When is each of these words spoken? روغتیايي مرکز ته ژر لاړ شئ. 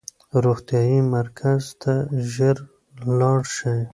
روغتیايي 0.43 0.99
مرکز 1.15 1.63
ته 1.81 1.93
ژر 2.33 2.57
لاړ 3.19 3.39
شئ. 3.55 3.79